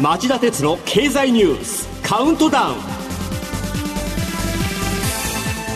[0.00, 2.76] 町田鉄の経済ニュースカウントダウン。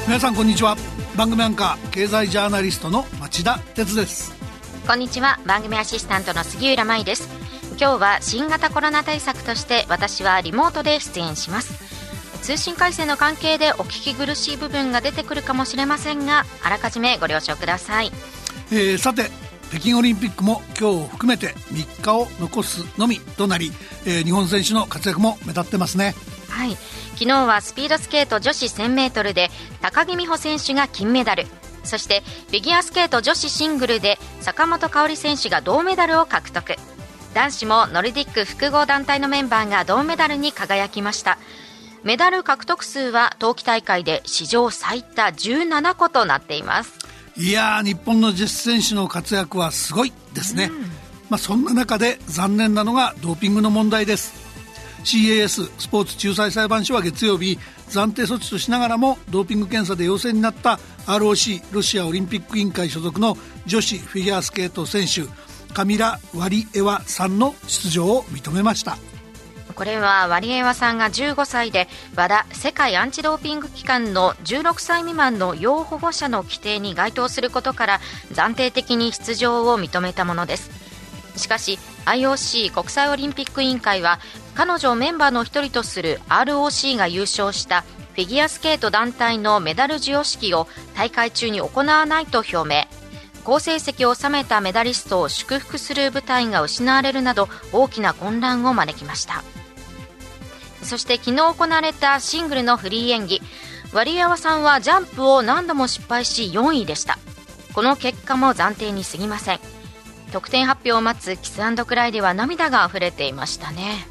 [0.06, 0.76] 皆さんこんにちは。
[1.16, 4.34] 番組アンカー経済ジャーナリストの町田鉄です。
[4.86, 5.38] こんにちは。
[5.46, 7.29] 番組アシスタントの杉浦舞です。
[7.79, 11.91] 今日は新型コロナ対策として私はリモートで出演します
[12.43, 18.10] 通信回線の関係でお聞き苦しい部分が出てくるかもしれませんがあらかじめご了承ください、
[18.73, 19.30] えー、さて
[19.70, 23.73] 北京オリンピックも今日を含めて3日を残すのみとなり、
[24.05, 26.15] えー、日本選手の活躍も目立ってますね。
[26.51, 26.77] はい。
[27.15, 29.48] 昨日はスピードスケート女子 1000m で
[29.80, 31.46] 高木美帆選手が金メダル。
[31.84, 36.77] そしてフィギュアスケート女子シングルで坂本花織選手が銅メダルを獲得。
[37.34, 41.38] 男子もノルディック複合団体のメンバーが銅メダルに輝きました
[42.05, 46.98] メダル獲得数は冬季大会で史上最多17個となっています。
[47.37, 50.80] いやー日本の女子選手の活躍はすごいですね、うん、
[51.30, 54.43] まあ、そんな中で残念なのがドーピングの問題です。
[55.04, 65.22] CAS スポーツ仲裁裁判所は月曜日暫定措置としながらもドーピング検査で陽性になった ROC ロシアオリンピック委員会所属の女子フィギュアスケート選手
[65.75, 68.97] カミラ・ワリエワさんの出場を認めました
[69.83, 78.00] これはワリエワさんが15歳で WADA 世界アンチドーピング機関の16歳未満の要保護者の規定に該当することから
[78.33, 80.71] 暫定的に出場を認めたものです。
[81.37, 84.21] しかし IOC 国際オリンピック委員会は
[84.55, 92.84] 彼女をメンバーの一人とする ROC が優勝したフィギュアスケート団体のメダル授与式を大会中に行わないと表明。
[93.43, 99.43] 好成績を収めたメダリストを祝福する舞台が失われるなど大きな混乱を招きました。
[100.83, 103.41] そして昨日行われたシングルのフリー演技。
[103.93, 107.19] ワリエワさんはジャンプを何度も失敗し4位でした。
[107.75, 109.60] この結果も暫定に過ぎません。
[110.33, 114.06] 得点発表を待つキスクライでは涙が溢れていましたね。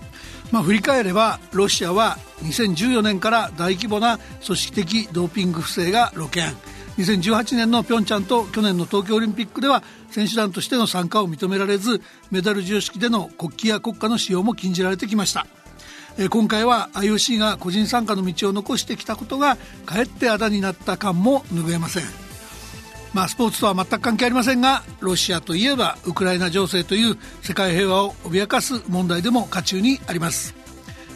[0.52, 6.42] まあ、振り返ればロシアは2014年から大規模な組織的ドーピング不正が露見。
[6.98, 15.48] 2018年のピョンチャンと去年の東京オリンピックでは選手団としての参加を認められずメダル授与式での国旗や国歌の使用も禁じられてきました。
[16.18, 22.04] え今回は IOC が個人参加の道を残してきたことがかえってあだになった感も拭えません。
[23.14, 30.56] まあスポーツとは全く関係ありませんがロシアといえばウクライナ情勢という世界平和を脅かす問題でも渦中にあります。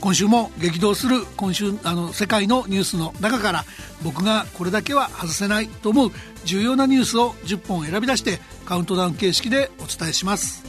[0.02, 3.66] 今週も激動する今週あの世界のニュースの中から
[4.04, 6.12] 僕がこれだけは外せないと思う
[6.44, 10.64] 重要なニュースを10本選び出してカウントダウン形式でお伝えします。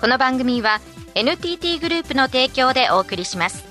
[0.00, 0.80] この番組は
[1.18, 3.64] NTT グループの提供でお送りします。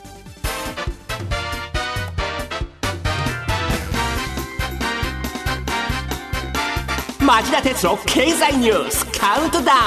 [7.23, 9.77] 町田鉄の経済ニュースカウントダウン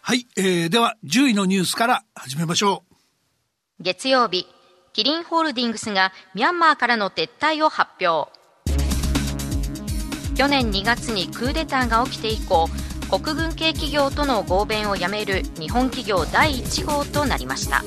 [0.00, 2.84] はい、えー、では10位のニュースから始めましょ
[3.78, 3.82] う。
[3.82, 4.46] 月曜日
[4.94, 8.32] キリンホールディングスがミャンマーからの撤退を発表。
[10.34, 12.70] 去年2月にクーデターが起きて以降
[13.10, 17.82] 国軍系企業との合弁をやめる日本企業第1号となりました、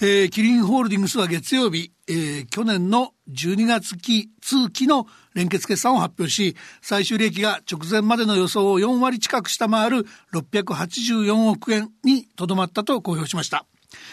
[0.00, 13.66] えー、キリンホールディングスは月曜日、えー、去年の12月期通期の連結決算を発表し最終利益が直前までの予想を4割近く下回る684億円にとどまったと公表しました。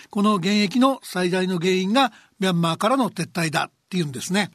[0.10, 4.52] この減益の最大の原因がミャンマーからの撤退だっていうんですね。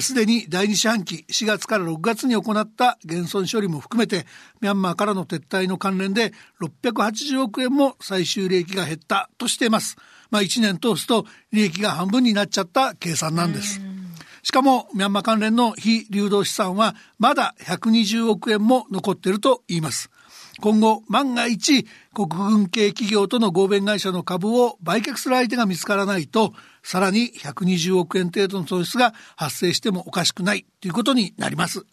[0.00, 4.26] すで、ー、に第2四半期4月から6月に行った減損処理も含めて
[4.60, 9.96] ミャンマーからの撤退の関連で680億円も最終利益が減ったとしています。
[10.30, 13.80] まあ、1年通すと利益が半分になっちゃった計算なんです。
[14.42, 20.10] しかもミャンマー関連の非流動資産はまだ120億円も残っていると言います。
[20.60, 31.84] 今後万が一国軍系企業との合弁会社の株を売却する相手が見つからないとさらに120億円程度の損失が発生してもおかしくないということになります。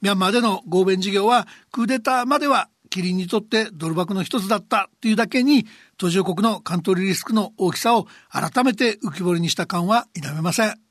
[0.00, 5.66] ミャンマーでの合弁事業はクーデターまではキリンにとってドル箱の一つだったというだけに
[5.96, 10.83] 途上国のカントリーリスクの大きさを改めて浮き彫りにした感は否めません。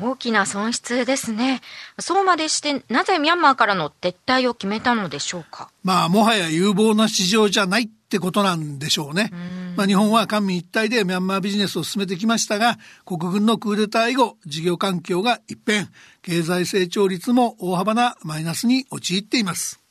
[0.00, 1.60] 大きな損失ですね。
[1.98, 5.70] そうまでして、なぜミャンマーからの撤退を決めたのでしょうか？
[5.82, 9.30] まあ、もはや有望な市場じゃないってことなんでしょうね。
[9.76, 15.90] まあ、日本は官民一体でミャンマービジネスを進めてきましたが、国軍のクーデター以後、事業環境が一変、
[16.22, 19.83] 経済成長率も大幅なマイナスに陥っています。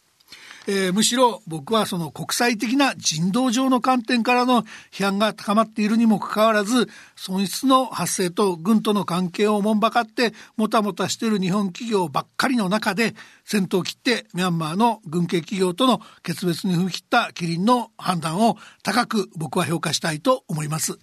[0.65, 13.13] えー、むしろ僕はその国際的な人道上の観点からの批判が高まっているにもかかわらず損失の発生と軍との関係をもんばかってもたもたしている日本企業ばっかりの中で
[13.43, 20.97] 先頭を切ってミャンマーの軍系企業との決別に踏み切ったキリンの判断を高く僕は評価したいと思います。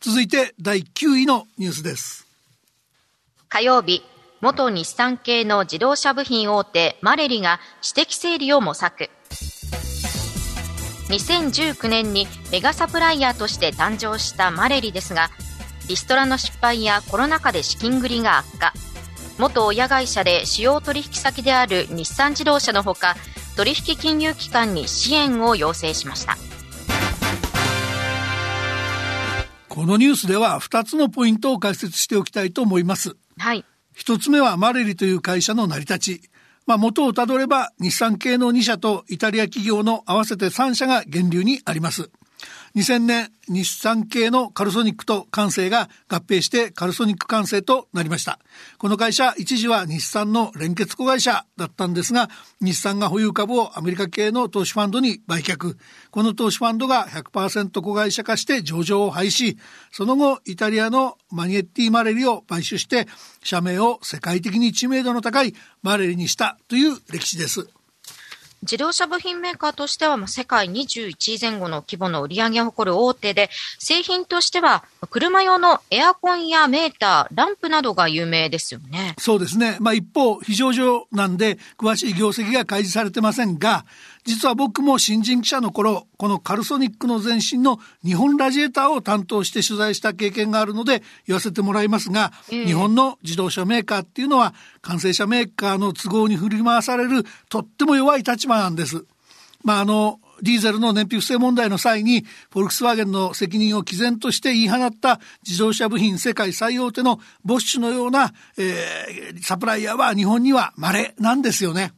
[0.00, 2.26] 続いて第9位のニュースです。
[3.48, 4.02] 火曜日
[4.42, 9.10] 元日産系の自動車部品大手マレリが私的整理を模索。
[11.10, 15.28] 2019年にメガサプライヤーとして誕生したマレリですが
[15.88, 18.72] リストラの失敗やコロナ禍で資金繰りが悪化。
[19.38, 23.16] 元親会社で主要取引先である日産自動車のほか
[23.56, 26.38] 取引金融機関に支援を要請しました。
[29.68, 33.16] このニュースでは2つのポイントを解説しておきたいと思います。
[33.36, 33.66] はい
[34.00, 36.22] 一つ目はマレリという会社の成り立ち。
[36.66, 42.10] まあ、元をたどれば日産系の2社とイタリア企業の合わせて3社が源流にあります。
[42.76, 48.38] 2000年、日産系のカルソニックと関西が合併してカルソニック関西となりました。
[48.78, 52.30] この会社、一時は日産の連結子会社だったんですが、
[52.60, 55.76] 日産が保有株をアメリカ系の投資ファンドに売却。
[56.12, 59.56] この投資ファンドが100%子会社化して上場を廃止。
[59.90, 63.08] その後、イタリアのマニエッティ・マレリを買収して、
[63.42, 67.68] 社名を世界的に知名度の高いマレリにしたという歴史です。
[68.62, 73.48] 自動車部品メーカーとしては、世界21位前後の規模の売り上げを誇る大手で、
[73.78, 79.14] 製品としては、車用のエアコンやメーター、ランプなどが有名ですよね。
[79.18, 79.78] そうですね。
[79.80, 83.86] まあ一方、非常上なんで、詳しい業績が開示されてませんが、
[84.24, 94.52] 実は僕も新人記者の頃、このカルソニックの前身の日本ラジエーターを担当して取材した経験があるので言わせてもらいますが、えー、日本の自動車メーカーっていうのは
[94.82, 99.06] 完成車メーカーの都合に振り回されるとっても弱い立場なんです。
[99.64, 111.92] まああの、ディーゼルの燃費不正問題の際に、フォルクスワーゲンの責任を毅然として言い放った自動車部品世界最大手のボッシュのような、えー、サプライヤーは日本には稀なんですよね。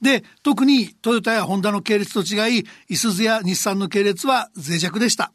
[0.00, 5.32] で、特にトヨタやホンダの系列と違い、イスズや日産の系列は脆弱でした。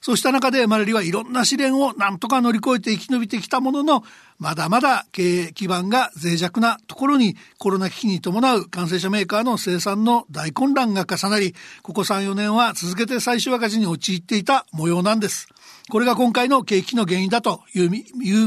[0.00, 4.04] そうした中でマレリはいろんな試練を何とか乗り越えて生き延びてきたものの、
[4.38, 15.48] まだまだ経営基盤が脆弱なところにコロナ危機に伴う完成車メーカーの生産の大混乱が重なり、ここ3、4年は続けて最終赤字に陥っていた模様なんです。
[15.88, 17.88] これが今回の景気の原因だという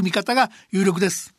[0.02, 1.34] 見方が有力です。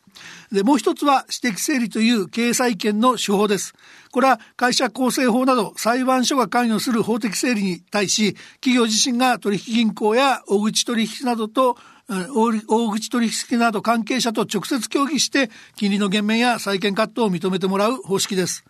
[0.51, 3.73] で、もう一つは指摘整理という経済権の手法です。
[4.11, 11.77] これは会社構成法など裁判所が関与する法的整理に対し、企業自身が取引銀行や大口取引などと
[12.09, 18.65] 大口取引など関係者と直接協議して金利の減免や債権カットを認めてもらう方式です。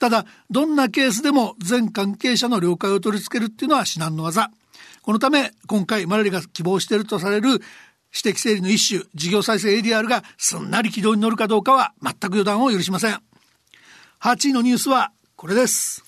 [0.00, 4.50] ただ、どんなケースでも全関係者の了解を取り付けるっていうのは至難の技。
[5.02, 7.60] このため、今回マラリが希望しているとされる
[8.14, 13.20] 指摘整理の一種、事業再生 ADR がすんなり軌道に乗るかどうかは全く予断を許しません。
[14.20, 16.04] 8位のニュースはこれです。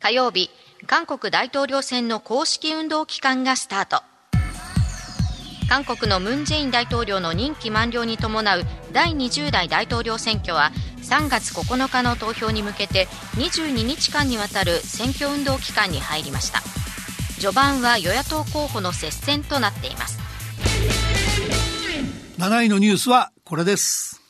[0.00, 0.50] 火曜日、
[0.86, 4.02] 韓国大統領選の公式運動期間がスタート。
[5.68, 8.62] 韓国のムン・ジェイン大統領の任期満了に伴う
[8.92, 13.06] 第20代大統領選挙は3月9日の投票に向けて
[13.36, 16.60] 22日間にわたる選挙運動期間に入りました
[17.40, 20.21] 序盤は与野党候補の接戦となっています
[22.42, 24.20] 7位のニュースはこれです。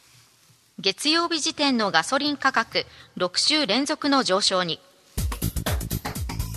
[0.79, 2.85] 月曜日時点のガソリン価格
[3.17, 4.81] 6週連続の上昇に。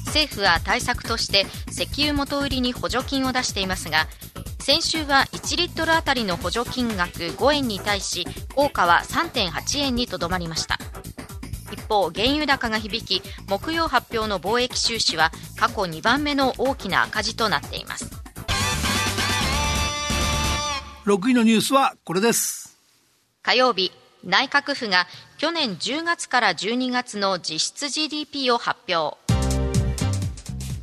[0.07, 4.07] 政府は対策として石油元売りに補助金を出していますが
[4.59, 10.77] 先週は1リットルあたりの補助金額5円に対し効果は3.8円にとどまりました。
[11.71, 18.04] 一方原油高が響き木曜発表の貿易収支は過去2番目の大きな赤字となっています。
[21.05, 22.79] 6位のニュースはこれです。
[23.43, 23.91] 火曜日
[24.23, 25.05] 内閣府が
[25.37, 29.15] 去年10月から12月の実質 GDP を発表。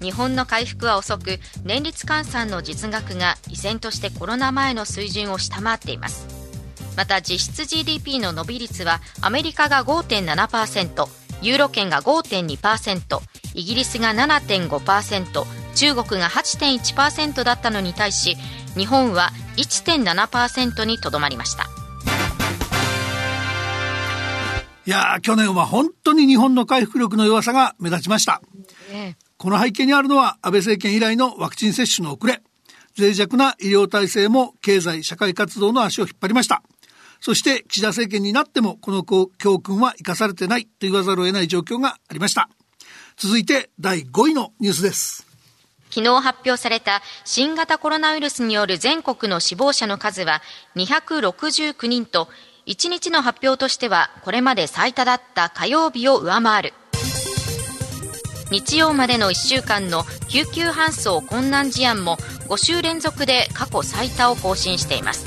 [0.00, 6.28] 日本の回復は遅く年率換算の実額が依然としてコロナ前の水準を下回っています。
[6.96, 11.08] また実質 GDP の伸び率はアメリカが5.7%
[11.42, 13.20] ユーロ圏が5.2%
[13.54, 18.36] イギリスが7.5%中国が8.1%だったのに対し
[18.76, 21.68] 日本は1.7%にとどまりました。
[24.84, 28.42] いや去年は本当に日本の回復力の弱さが目立ちました、
[29.36, 32.42] この背景にあるのは安倍政権以来のワクチン接種の遅れ。
[32.98, 36.62] 脆弱な医療体制も経済社会活動の足を引っ張りました。
[37.20, 42.50] そして岸田政権になってもこの教訓は生かされてないと言わざるを得ない状況がありました。
[43.16, 45.31] 続いて第5位のニュースです。
[45.94, 50.40] 昨日発表された新型コロナウイルスによる全国の死亡者の数は
[50.74, 52.28] 269人と
[52.66, 56.72] 1日の発表としてはこれまで最多だった火曜日を上回る。
[58.50, 62.16] 日曜までの1週間の救急搬送困難事案も
[62.48, 65.26] 5週連続で過去最多を更新しています。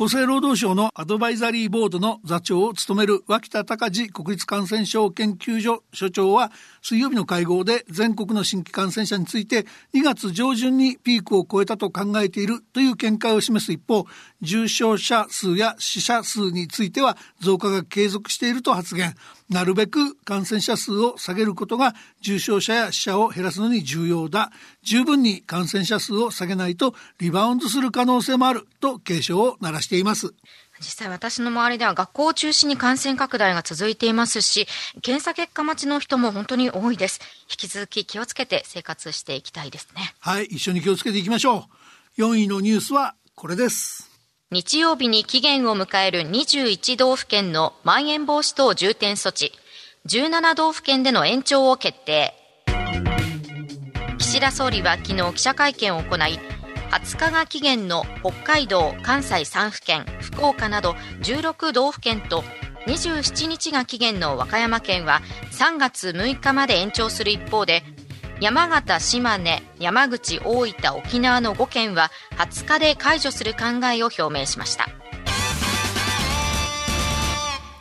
[0.00, 14.06] 厚生労働省のアドバイザリーボードの座長を務める脇田隆治国立感染症研究所所長は水曜日の会合で全国の新規感染者について2月上旬にピークを超えたと考えているという見解を示す一方
[14.40, 19.14] 重症者数や死者数については増加が継続していると発言。
[19.50, 24.52] なるべく感染者数を下げることが重症者や死者を減らすのに重要だ
[24.82, 30.32] 十分に感染者数を下げないとリバウンドする可能性もあると警鐘を鳴らしています
[30.80, 34.66] 実際私の周りでは学校を中心に感染拡大が続いていますし、
[35.02, 37.20] 検査結果待ちの人も本当に多いです。
[37.50, 40.14] 引き続き気をつけて生活していきたいですね。
[40.20, 41.68] はい、一緒に気をつけていきましょ
[42.16, 42.22] う。
[42.22, 44.09] 4位のニュースはこれです。
[44.52, 49.52] 日曜日に期限を迎える21道府県のまん延防止等重点措置、
[50.06, 52.34] 17道府県での延長を決定。
[54.18, 56.40] 岸田総理は昨日記者会見を行い、
[56.90, 62.42] 20日が期限の北海道、関西3府県、福岡など16道府県と
[62.88, 65.20] 27日が期限の和歌山県は
[65.52, 67.84] 3月6日まで延長する一方で
[68.40, 74.88] 山形、島根、山口、大分、沖縄の5県は20日で解除する考えを表明しました。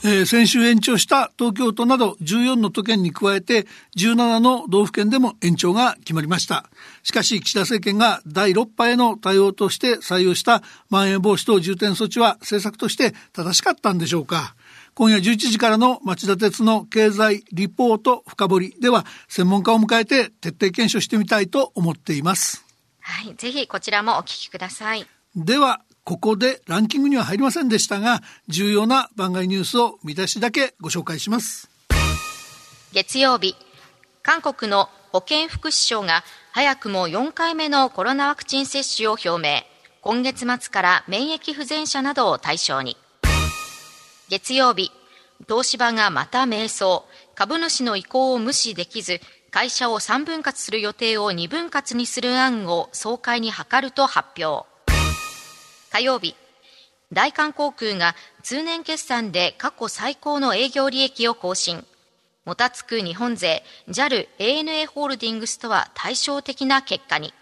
[0.02, 6.70] えー、先週延長した東京都など14の都県に加えて17の道府県でも延長が決まりました。
[7.04, 14.56] しかし岸田政権が第6波への対応として採用したまん延防止等重点措置は政策として正しかったんでしょうか
[15.00, 22.66] 今夜11時からの町田鉄の経済リポート深掘りでは専門家を迎えて徹底検証してみたいと思っています。
[23.00, 25.08] はい、ぜひこちらもお聞きください。
[25.38, 31.70] ではここでランキングには入りませんでしたが重要な番外ニュースを見出しだけご紹介します
[32.92, 33.56] 月曜日
[34.22, 39.62] 韓国の保健福祉省が早くも4回目のコロナワクチン接種を表明
[40.02, 42.98] 今月末から免疫不全者などを対象に
[44.30, 44.92] 月曜日
[45.48, 47.02] 東芝がまた迷走
[47.36, 49.20] 株主の意向を無視できず
[49.52, 54.68] 会社を3分割する予定を2分割にする案を総会に諮ると発表
[55.92, 56.36] 火曜日、
[57.12, 61.84] 大韓航空が通年決算で過去最高の営業利益を更新。
[62.46, 67.34] もたつく日本勢 JAL ANA ホールディングスとは対照的な結果に。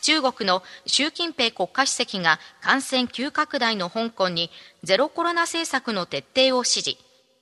[0.00, 4.50] 中国の習近平国家主席が感染急拡大の香港に
[4.82, 6.96] ゼロコロナ政策の徹底を指示。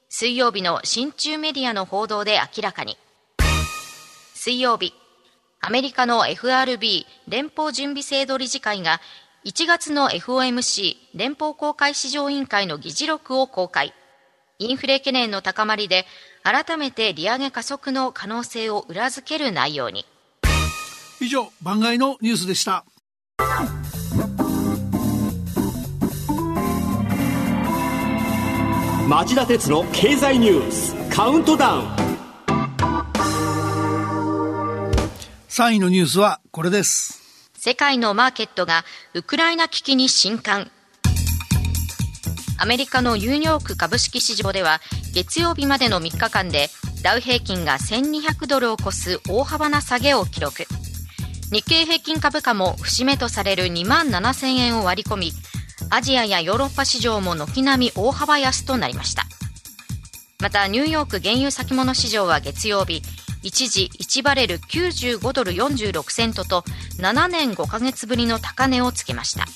[0.08, 2.96] 水曜日の親中メディアの報道で明らかに。
[4.34, 4.94] 水曜日、
[5.60, 9.00] アメリカの FRB 連邦準備制度理事会が
[9.44, 13.92] 1月の FOMC 連邦公開市場委員会の議事録を公開。
[14.58, 16.04] インフレ懸念の高まりで
[16.42, 20.06] 改めて利上げ加速の可能性を裏付ける内容に。
[21.20, 22.84] 以上、番外のニュースでした。
[29.08, 31.86] 町田鉄の経済ニュースカウントダウン。
[35.48, 37.20] 3位のニュースはこれです。
[37.54, 38.84] 世界のマーケットが
[39.14, 40.70] ウクライナ危機に震撼。
[42.58, 44.80] アメリカのニューヨーク株式市場では
[45.14, 46.68] 月曜日までの3日間で
[47.02, 50.64] ダウ平均が1200ドルを超す大幅な下げを記録
[51.50, 55.32] 日経平均株価も節目とされる2万7000円を割り込み
[55.90, 59.24] アジアやヨーロッパ市場も軒並み大幅安となりました
[60.40, 63.02] またニューヨーク原油先物市場は月曜日
[63.42, 66.64] 一時1バレル95ドル46セントと
[66.98, 69.46] 7年5ヶ月ぶりの高値をつけました。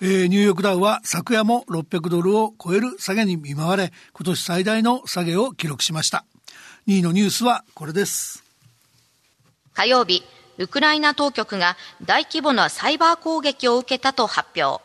[0.00, 6.24] えー、ニューヨークダウは昨夜も600ドルを超える下げに見舞われ、今年最大の下げを記録しました。
[6.86, 8.47] 2位のニュースはこれです。
[9.78, 10.24] 火曜日、
[10.58, 14.82] ウクライナ当局が大規模なサイバー攻撃を受けたと発表。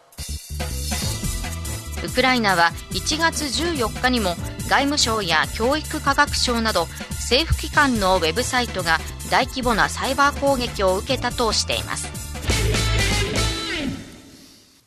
[2.06, 4.36] ウクライナは1月14日にも
[4.70, 9.00] 外務省や教育科学省など政府機関のウェブサイトが
[9.32, 12.23] 大規模なサイバー攻撃を受けたとしています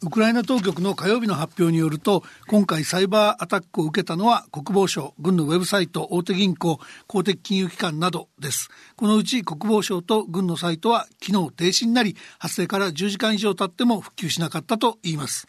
[0.07, 8.69] ウクライナ当局の火曜日の発表によると今回サイバーアタックを受けたのは国防省軍のウェブサイト大手銀行公的金融機関などです。
[8.95, 15.49] このうち国防省と軍のサイトは機能停止になり発生から10時間以上経っても復旧しなかったといいます。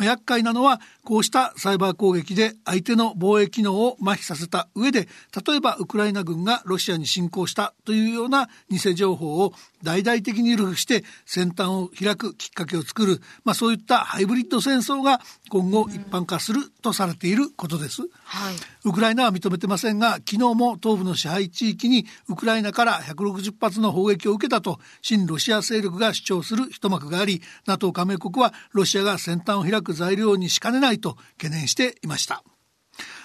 [0.00, 5.08] 厄介なのはこうしたサイバー攻撃で相手の防衛機能を麻痺させた上で
[5.46, 9.52] 例えばウクライナ軍がロシアに侵攻したというような偽情報を
[9.82, 18.54] 大々的に流布して先端を開くきっかけを作る、まあ、そういったハイブリッド戦争が今後一般化するとされていることです、はい、
[18.84, 32.42] ウクライナは認めてませんが昨日も東部の支配地域にウクライナから160発の砲撃を受けたと親ロシア勢力が主張する一幕があり NATO 加盟国はロシアが先端を開く材料にしかねないと懸念していました。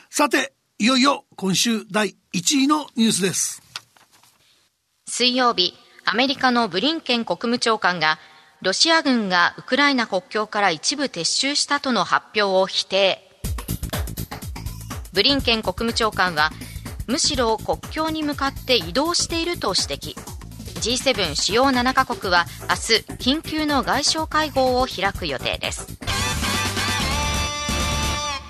[0.09, 3.61] さていよいよ今週第1位のニュースです。
[5.07, 5.73] 水曜日
[6.05, 8.19] アメリカのブリンケン国務長官が
[8.61, 13.21] ロシア軍がウクライナ国境から一部撤収したとの発表を否定。
[15.13, 16.51] ブリンケン国務長官は
[17.07, 20.37] むしろ国境に向かって移動していると指摘。
[20.77, 22.75] G7 主要7カ国は明
[23.19, 25.87] 日緊急の外相会合を開く予定です。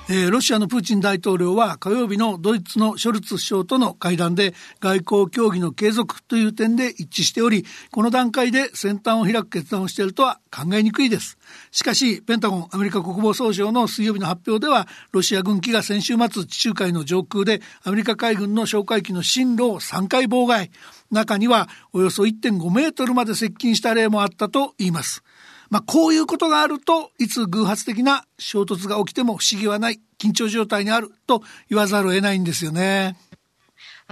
[0.09, 11.37] えー、ロシアのプーチン大統領は火曜日のドイツのショルツ首相との会談で外交協議の継続という点で一致しておりこの段階で先端を開く決断をしているとは考えにくいです。
[11.71, 20.71] しかしペンタゴンアメリカ国防総省の水曜日の発表ではロシア軍機が先週末地中海の上空でアメリカ海軍の哨戒機の進路を3回妨害。
[21.11, 25.23] 中にはおよそ1.5メートルまで接近した例もあったといいます。
[25.69, 33.17] まあ、こういうことがあるといつ偶発的な衝突が起きても不思議はない緊張状態にあると言わざるを得ないんですよね。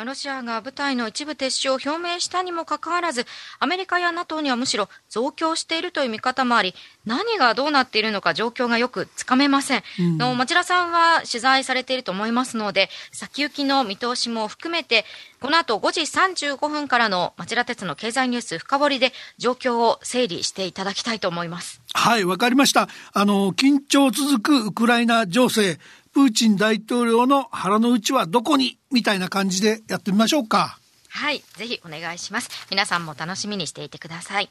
[0.03, 3.25] ロシアが部隊の一部撤収を表明したにもかかわらず、
[3.59, 6.75] アメリカや NATO にはむしろ増強しているという見方もあり、
[7.05, 9.83] 何がどうなっているのか状況がよくつかめません。
[9.99, 15.05] うん、の町田さんは取材されていると思いますので、先行きの見通しも含めて、
[15.39, 21.81] この後5時35分からの町田鉄の経済ニュース深掘りで状況を整理していただきたいと思います。
[21.93, 22.89] はい、わかりました。
[23.13, 25.79] あの、緊張続くウクライナ情勢、
[26.15, 28.79] プーチン大統領の腹の内はどこに？
[28.89, 30.79] みたいな感じでやってみましょうか。
[31.09, 32.49] はい、ぜひお願いします。
[32.71, 34.49] 皆さんも楽しみにしていてください。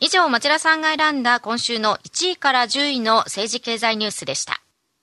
[0.00, 4.60] 以上、町田さんが選んだ今週の1位から10位の政治経済ニュースでした。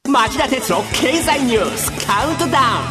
[0.10, 2.88] 町田哲郎経済ニュースカウントダウン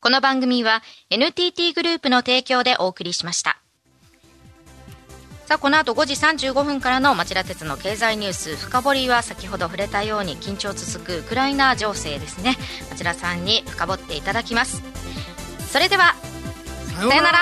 [0.00, 3.60] この番組は NTT グループの提供でお送りしました。
[5.46, 12.56] さあこの後5時35分からの町田鉄の経済ニュース深掘りは先ほど触れたように緊張続くウクライナ情勢ですね。
[12.90, 14.82] 町田さんに深掘っていただきます。
[15.70, 16.14] それでは
[16.96, 17.38] さようなら